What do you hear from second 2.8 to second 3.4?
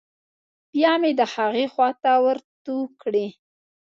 کړې.